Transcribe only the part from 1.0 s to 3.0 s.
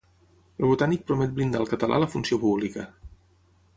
promet blindar el català a la funció pública.